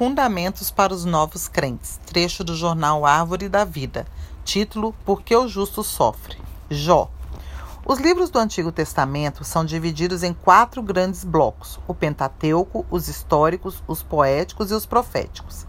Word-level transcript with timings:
Fundamentos 0.00 0.70
para 0.70 0.94
os 0.94 1.04
Novos 1.04 1.46
Crentes, 1.46 2.00
trecho 2.06 2.42
do 2.42 2.56
jornal 2.56 3.04
Árvore 3.04 3.50
da 3.50 3.66
Vida, 3.66 4.06
título 4.46 4.94
Por 5.04 5.20
que 5.20 5.36
o 5.36 5.46
Justo 5.46 5.84
Sofre? 5.84 6.38
Jó. 6.70 7.10
Os 7.84 7.98
livros 7.98 8.30
do 8.30 8.38
Antigo 8.38 8.72
Testamento 8.72 9.44
são 9.44 9.62
divididos 9.62 10.22
em 10.22 10.32
quatro 10.32 10.82
grandes 10.82 11.22
blocos: 11.22 11.78
o 11.86 11.92
Pentateuco, 11.92 12.86
os 12.90 13.08
históricos, 13.08 13.84
os 13.86 14.02
poéticos 14.02 14.70
e 14.70 14.74
os 14.74 14.86
proféticos. 14.86 15.66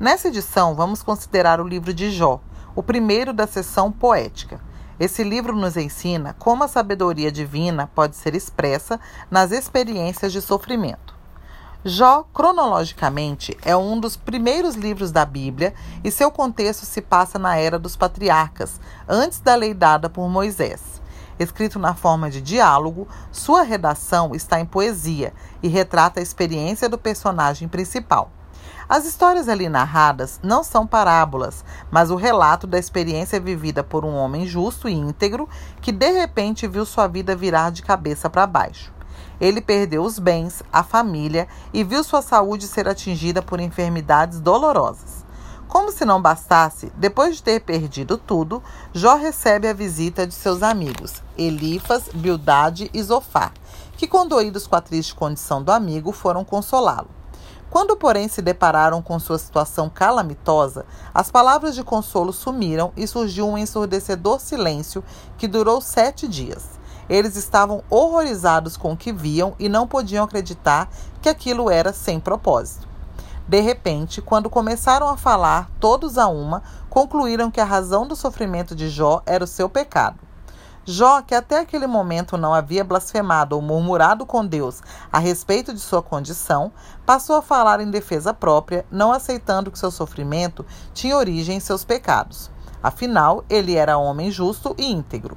Nessa 0.00 0.26
edição, 0.26 0.74
vamos 0.74 1.00
considerar 1.00 1.60
o 1.60 1.68
livro 1.68 1.94
de 1.94 2.10
Jó, 2.10 2.40
o 2.74 2.82
primeiro 2.82 3.32
da 3.32 3.46
seção 3.46 3.92
poética. 3.92 4.60
Esse 4.98 5.22
livro 5.22 5.54
nos 5.54 5.76
ensina 5.76 6.34
como 6.36 6.64
a 6.64 6.68
sabedoria 6.68 7.30
divina 7.30 7.88
pode 7.94 8.16
ser 8.16 8.34
expressa 8.34 8.98
nas 9.30 9.52
experiências 9.52 10.32
de 10.32 10.42
sofrimento. 10.42 11.17
Jó, 11.84 12.24
cronologicamente, 12.34 13.56
é 13.64 13.76
um 13.76 14.00
dos 14.00 14.16
primeiros 14.16 14.74
livros 14.74 15.12
da 15.12 15.24
Bíblia 15.24 15.72
e 16.02 16.10
seu 16.10 16.28
contexto 16.28 16.84
se 16.84 17.00
passa 17.00 17.38
na 17.38 17.56
era 17.56 17.78
dos 17.78 17.94
patriarcas, 17.94 18.80
antes 19.08 19.38
da 19.38 19.54
lei 19.54 19.72
dada 19.72 20.10
por 20.10 20.28
Moisés. 20.28 21.00
Escrito 21.38 21.78
na 21.78 21.94
forma 21.94 22.28
de 22.28 22.40
diálogo, 22.42 23.06
sua 23.30 23.62
redação 23.62 24.34
está 24.34 24.58
em 24.58 24.66
poesia 24.66 25.32
e 25.62 25.68
retrata 25.68 26.18
a 26.18 26.22
experiência 26.22 26.88
do 26.88 26.98
personagem 26.98 27.68
principal. 27.68 28.32
As 28.88 29.06
histórias 29.06 29.48
ali 29.48 29.68
narradas 29.68 30.40
não 30.42 30.64
são 30.64 30.84
parábolas, 30.84 31.64
mas 31.92 32.10
o 32.10 32.16
relato 32.16 32.66
da 32.66 32.76
experiência 32.76 33.38
vivida 33.38 33.84
por 33.84 34.04
um 34.04 34.16
homem 34.16 34.48
justo 34.48 34.88
e 34.88 34.94
íntegro 34.94 35.48
que 35.80 35.92
de 35.92 36.10
repente 36.10 36.66
viu 36.66 36.84
sua 36.84 37.06
vida 37.06 37.36
virar 37.36 37.70
de 37.70 37.82
cabeça 37.82 38.28
para 38.28 38.48
baixo. 38.48 38.97
Ele 39.40 39.60
perdeu 39.60 40.02
os 40.02 40.18
bens, 40.18 40.62
a 40.72 40.82
família 40.82 41.46
e 41.72 41.84
viu 41.84 42.02
sua 42.02 42.22
saúde 42.22 42.66
ser 42.66 42.88
atingida 42.88 43.40
por 43.40 43.60
enfermidades 43.60 44.40
dolorosas. 44.40 45.24
Como 45.68 45.92
se 45.92 46.04
não 46.04 46.20
bastasse, 46.20 46.90
depois 46.96 47.36
de 47.36 47.42
ter 47.42 47.60
perdido 47.60 48.16
tudo, 48.16 48.62
Jó 48.92 49.16
recebe 49.16 49.68
a 49.68 49.74
visita 49.74 50.26
de 50.26 50.32
seus 50.32 50.62
amigos, 50.62 51.22
Elifas, 51.36 52.04
Bildade 52.14 52.90
e 52.94 53.02
Zofar, 53.02 53.52
que, 53.96 54.06
condoídos 54.06 54.66
com 54.66 54.76
a 54.76 54.80
triste 54.80 55.14
condição 55.14 55.62
do 55.62 55.70
amigo, 55.70 56.10
foram 56.10 56.42
consolá-lo. 56.42 57.10
Quando, 57.68 57.96
porém, 57.96 58.28
se 58.28 58.40
depararam 58.40 59.02
com 59.02 59.18
sua 59.18 59.38
situação 59.38 59.90
calamitosa, 59.90 60.86
as 61.12 61.30
palavras 61.30 61.74
de 61.74 61.84
consolo 61.84 62.32
sumiram 62.32 62.90
e 62.96 63.06
surgiu 63.06 63.46
um 63.46 63.58
ensurdecedor 63.58 64.40
silêncio 64.40 65.04
que 65.36 65.46
durou 65.46 65.82
sete 65.82 66.26
dias. 66.26 66.77
Eles 67.08 67.36
estavam 67.36 67.82
horrorizados 67.88 68.76
com 68.76 68.92
o 68.92 68.96
que 68.96 69.12
viam 69.12 69.54
e 69.58 69.68
não 69.68 69.86
podiam 69.86 70.24
acreditar 70.24 70.88
que 71.22 71.28
aquilo 71.28 71.70
era 71.70 71.92
sem 71.92 72.20
propósito. 72.20 72.86
De 73.48 73.60
repente, 73.60 74.20
quando 74.20 74.50
começaram 74.50 75.08
a 75.08 75.16
falar, 75.16 75.70
todos 75.80 76.18
a 76.18 76.26
uma, 76.26 76.62
concluíram 76.90 77.50
que 77.50 77.60
a 77.60 77.64
razão 77.64 78.06
do 78.06 78.14
sofrimento 78.14 78.74
de 78.74 78.90
Jó 78.90 79.22
era 79.24 79.42
o 79.42 79.46
seu 79.46 79.68
pecado. 79.68 80.18
Jó, 80.90 81.20
que 81.20 81.34
até 81.34 81.60
aquele 81.60 81.86
momento 81.86 82.38
não 82.38 82.54
havia 82.54 82.82
blasfemado 82.82 83.54
ou 83.54 83.60
murmurado 83.60 84.24
com 84.24 84.44
Deus 84.44 84.82
a 85.12 85.18
respeito 85.18 85.72
de 85.74 85.80
sua 85.80 86.02
condição, 86.02 86.72
passou 87.04 87.36
a 87.36 87.42
falar 87.42 87.80
em 87.80 87.90
defesa 87.90 88.32
própria, 88.32 88.86
não 88.90 89.12
aceitando 89.12 89.70
que 89.70 89.78
seu 89.78 89.90
sofrimento 89.90 90.64
tinha 90.94 91.16
origem 91.16 91.58
em 91.58 91.60
seus 91.60 91.84
pecados. 91.84 92.50
Afinal, 92.82 93.44
ele 93.50 93.74
era 93.74 93.98
homem 93.98 94.30
justo 94.30 94.74
e 94.78 94.90
íntegro. 94.90 95.36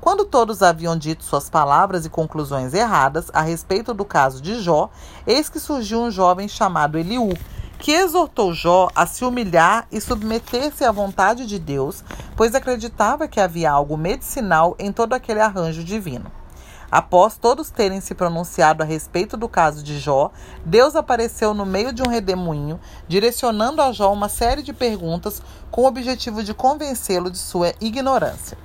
Quando 0.00 0.24
todos 0.24 0.62
haviam 0.62 0.96
dito 0.96 1.24
suas 1.24 1.50
palavras 1.50 2.06
e 2.06 2.10
conclusões 2.10 2.72
erradas 2.72 3.30
a 3.32 3.40
respeito 3.40 3.92
do 3.92 4.04
caso 4.04 4.40
de 4.40 4.60
Jó, 4.62 4.90
eis 5.26 5.48
que 5.48 5.58
surgiu 5.58 6.00
um 6.00 6.10
jovem 6.10 6.48
chamado 6.48 6.96
Eliú, 6.96 7.30
que 7.80 7.92
exortou 7.92 8.54
Jó 8.54 8.88
a 8.94 9.06
se 9.06 9.24
humilhar 9.24 9.88
e 9.90 10.00
submeter-se 10.00 10.84
à 10.84 10.92
vontade 10.92 11.46
de 11.46 11.58
Deus, 11.58 12.04
pois 12.36 12.54
acreditava 12.54 13.26
que 13.26 13.40
havia 13.40 13.72
algo 13.72 13.96
medicinal 13.96 14.76
em 14.78 14.92
todo 14.92 15.14
aquele 15.14 15.40
arranjo 15.40 15.82
divino. 15.82 16.30
Após 16.90 17.36
todos 17.36 17.70
terem 17.70 18.00
se 18.00 18.14
pronunciado 18.14 18.82
a 18.82 18.86
respeito 18.86 19.36
do 19.36 19.48
caso 19.48 19.82
de 19.82 19.98
Jó, 19.98 20.30
Deus 20.64 20.96
apareceu 20.96 21.52
no 21.52 21.66
meio 21.66 21.92
de 21.92 22.02
um 22.02 22.08
redemoinho, 22.08 22.80
direcionando 23.06 23.82
a 23.82 23.92
Jó 23.92 24.12
uma 24.12 24.28
série 24.28 24.62
de 24.62 24.72
perguntas 24.72 25.42
com 25.70 25.82
o 25.82 25.86
objetivo 25.86 26.42
de 26.42 26.54
convencê-lo 26.54 27.30
de 27.30 27.38
sua 27.38 27.74
ignorância. 27.80 28.56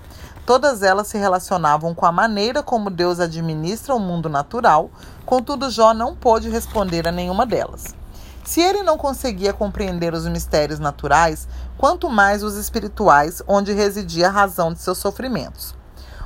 Todas 0.45 0.83
elas 0.83 1.07
se 1.07 1.17
relacionavam 1.17 1.95
com 1.95 2.05
a 2.05 2.11
maneira 2.11 2.61
como 2.61 2.89
Deus 2.89 3.21
administra 3.21 3.95
o 3.95 3.99
mundo 3.99 4.27
natural, 4.27 4.91
contudo, 5.25 5.69
Jó 5.69 5.93
não 5.93 6.15
pôde 6.15 6.49
responder 6.49 7.07
a 7.07 7.13
nenhuma 7.13 7.45
delas. 7.45 7.95
Se 8.43 8.59
ele 8.59 8.83
não 8.83 8.97
conseguia 8.97 9.53
compreender 9.53 10.13
os 10.13 10.27
mistérios 10.27 10.79
naturais, 10.79 11.47
quanto 11.77 12.09
mais 12.09 12.43
os 12.43 12.55
espirituais, 12.55 13.41
onde 13.47 13.71
residia 13.71 14.27
a 14.27 14.31
razão 14.31 14.73
de 14.73 14.81
seus 14.81 14.97
sofrimentos. 14.97 15.73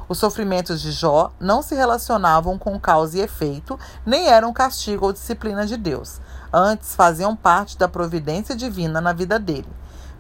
Os 0.09 0.17
sofrimentos 0.17 0.81
de 0.81 0.91
Jó 0.91 1.31
não 1.39 1.61
se 1.61 1.75
relacionavam 1.75 2.57
com 2.57 2.79
causa 2.79 3.19
e 3.19 3.21
efeito, 3.21 3.77
nem 4.03 4.29
eram 4.29 4.51
castigo 4.51 5.05
ou 5.05 5.13
disciplina 5.13 5.63
de 5.67 5.77
Deus. 5.77 6.19
Antes, 6.51 6.95
faziam 6.95 7.35
parte 7.35 7.77
da 7.77 7.87
providência 7.87 8.55
divina 8.55 8.99
na 8.99 9.13
vida 9.13 9.37
dele. 9.37 9.67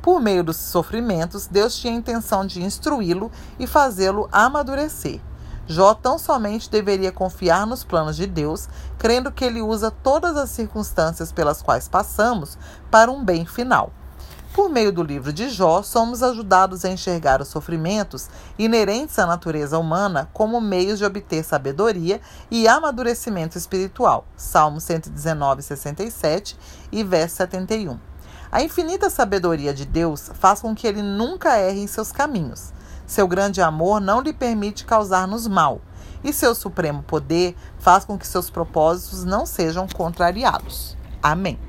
Por 0.01 0.19
meio 0.19 0.43
dos 0.43 0.57
sofrimentos, 0.57 1.47
Deus 1.47 1.75
tinha 1.75 1.93
a 1.93 1.97
intenção 1.97 2.45
de 2.45 2.63
instruí-lo 2.63 3.31
e 3.59 3.67
fazê-lo 3.67 4.29
amadurecer. 4.31 5.19
Jó 5.67 5.93
tão 5.93 6.17
somente 6.17 6.69
deveria 6.69 7.11
confiar 7.11 7.67
nos 7.67 7.83
planos 7.83 8.15
de 8.15 8.25
Deus, 8.25 8.69
crendo 8.97 9.31
que 9.31 9.43
ele 9.43 9.61
usa 9.61 9.91
todas 9.91 10.37
as 10.37 10.49
circunstâncias 10.49 11.31
pelas 11.31 11.61
quais 11.61 11.89
passamos 11.89 12.57
para 12.89 13.11
um 13.11 13.23
bem 13.23 13.45
final. 13.45 13.91
Por 14.53 14.69
meio 14.69 14.91
do 14.91 15.03
livro 15.03 15.31
de 15.31 15.49
Jó, 15.49 15.83
somos 15.83 16.23
ajudados 16.23 16.83
a 16.83 16.89
enxergar 16.89 17.41
os 17.41 17.47
sofrimentos 17.49 18.27
inerentes 18.57 19.19
à 19.19 19.25
natureza 19.27 19.77
humana 19.77 20.29
como 20.33 20.59
meios 20.59 20.97
de 20.97 21.05
obter 21.05 21.43
sabedoria 21.43 22.19
e 22.49 22.67
amadurecimento 22.67 23.55
espiritual. 23.55 24.25
Salmo 24.35 24.81
119, 24.81 25.61
67 25.61 26.57
e 26.91 27.03
verso 27.03 27.35
71. 27.35 27.99
A 28.51 28.61
infinita 28.61 29.09
sabedoria 29.09 29.73
de 29.73 29.85
Deus 29.85 30.31
faz 30.35 30.61
com 30.61 30.73
que 30.73 30.87
ele 30.87 31.01
nunca 31.01 31.57
erre 31.57 31.81
em 31.81 31.87
seus 31.87 32.11
caminhos. 32.11 32.71
Seu 33.05 33.27
grande 33.27 33.61
amor 33.61 33.99
não 33.99 34.21
lhe 34.21 34.33
permite 34.33 34.85
causar-nos 34.85 35.47
mal, 35.47 35.81
e 36.23 36.33
seu 36.33 36.55
supremo 36.55 37.03
poder 37.03 37.55
faz 37.79 38.05
com 38.05 38.17
que 38.17 38.27
seus 38.27 38.49
propósitos 38.49 39.23
não 39.23 39.45
sejam 39.45 39.87
contrariados. 39.87 40.97
Amém. 41.21 41.66